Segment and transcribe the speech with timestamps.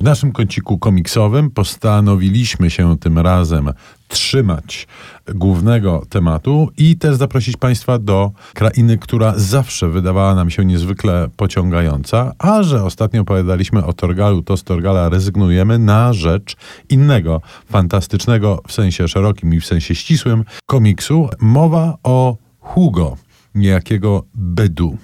[0.00, 3.72] W naszym kąciku komiksowym postanowiliśmy się tym razem
[4.08, 4.88] trzymać
[5.34, 12.32] głównego tematu i też zaprosić Państwa do krainy, która zawsze wydawała nam się niezwykle pociągająca,
[12.38, 16.56] a że ostatnio opowiadaliśmy o Torgalu, to z Torgala rezygnujemy na rzecz
[16.88, 17.40] innego,
[17.70, 21.28] fantastycznego w sensie szerokim i w sensie ścisłym komiksu.
[21.40, 23.16] Mowa o Hugo,
[23.54, 24.96] niejakiego Bedu.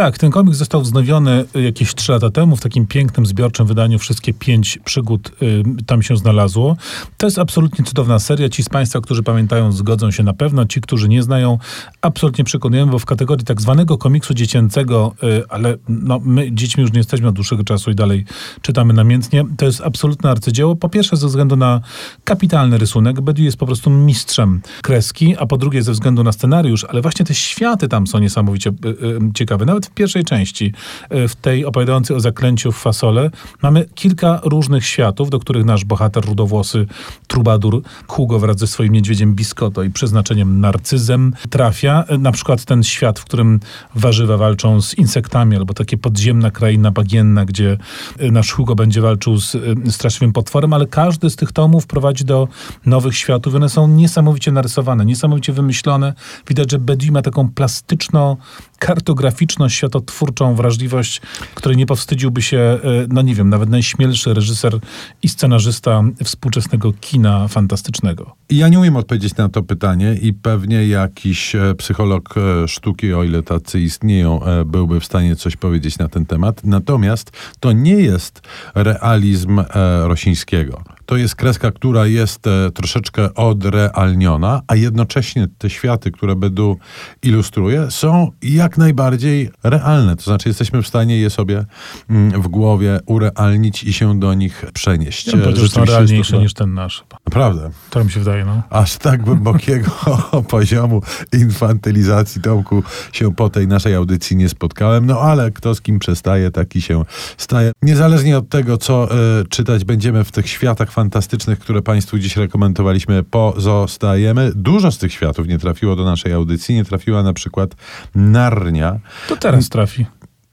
[0.00, 3.98] Tak, ten komiks został wznowiony jakieś trzy lata temu w takim pięknym, zbiorczym wydaniu.
[3.98, 6.76] Wszystkie pięć przygód y, tam się znalazło.
[7.16, 8.48] To jest absolutnie cudowna seria.
[8.48, 10.66] Ci z Państwa, którzy pamiętają, zgodzą się na pewno.
[10.66, 11.58] Ci, którzy nie znają,
[12.00, 16.92] absolutnie przekonujemy, bo w kategorii tak zwanego komiksu dziecięcego, y, ale no, my dziećmi już
[16.92, 18.24] nie jesteśmy od dłuższego czasu i dalej
[18.62, 20.76] czytamy namiętnie, to jest absolutne arcydzieło.
[20.76, 21.80] Po pierwsze ze względu na
[22.24, 23.20] kapitalny rysunek.
[23.20, 27.26] Bediu jest po prostu mistrzem kreski, a po drugie ze względu na scenariusz, ale właśnie
[27.26, 29.64] te światy tam są niesamowicie y, y ciekawe.
[29.66, 30.72] Nawet w pierwszej części,
[31.10, 33.30] e, w tej opowiadającej o zaklęciu w fasole,
[33.62, 36.86] mamy kilka różnych światów, do których nasz bohater rudowłosy
[37.26, 42.04] Trubadur Hugo wraz ze swoim niedźwiedziem Biscotto i przeznaczeniem narcyzem trafia.
[42.08, 43.60] E, na przykład ten świat, w którym
[43.94, 47.76] warzywa walczą z insektami, albo takie podziemna kraina bagienna, gdzie
[48.18, 49.56] e, nasz Hugo będzie walczył z
[49.90, 52.48] straszliwym potworem, ale każdy z tych tomów prowadzi do
[52.86, 53.54] nowych światów.
[53.54, 56.14] One są niesamowicie narysowane, niesamowicie wymyślone.
[56.48, 58.36] Widać, że Bedi ma taką plastyczno
[58.78, 61.20] kartograficzność, światotwórczą wrażliwość,
[61.54, 62.78] której nie powstydziłby się, e,
[63.08, 64.78] no nie wiem, nawet najśmielszy reżyser
[65.22, 68.36] i scenarzysta współczesnego kina fantastycznego.
[68.50, 73.24] Ja nie umiem odpowiedzieć na to pytanie i pewnie jakiś e, psycholog e, sztuki, o
[73.24, 76.64] ile tacy istnieją, byłby w stanie coś powiedzieć na ten temat.
[76.64, 78.42] Natomiast to nie jest
[78.74, 79.60] realizm
[80.02, 86.78] Rosińskiego to jest kreska, która jest e, troszeczkę odrealniona, a jednocześnie te światy, które Bedu
[87.22, 90.16] ilustruje, są jak najbardziej realne.
[90.16, 91.64] To znaczy, jesteśmy w stanie je sobie
[92.10, 95.26] mm, w głowie urealnić i się do nich przenieść.
[95.26, 97.04] Ja bym są realniejsze niż ten nasz.
[97.30, 97.70] Naprawdę.
[97.90, 98.62] To mi się wydaje, no.
[98.70, 99.90] Aż tak głębokiego
[100.48, 102.82] poziomu infantylizacji Tomku
[103.12, 105.06] się po tej naszej audycji nie spotkałem.
[105.06, 107.04] No ale kto z kim przestaje, taki się
[107.36, 107.72] staje.
[107.82, 109.08] Niezależnie od tego, co
[109.40, 114.52] y, czytać będziemy w tych światach fantastycznych, które Państwu dziś rekomendowaliśmy, pozostajemy.
[114.54, 116.74] Dużo z tych światów nie trafiło do naszej audycji.
[116.74, 117.74] Nie trafiła na przykład
[118.14, 119.00] Narnia.
[119.28, 120.06] To teraz trafi.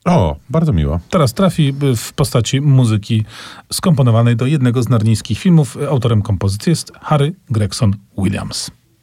[0.07, 0.99] O, bardzo miło.
[1.09, 3.25] Teraz trafi w postaci muzyki
[3.73, 5.77] skomponowanej do jednego z narnijskich filmów.
[5.89, 8.71] Autorem kompozycji jest Harry Gregson Williams.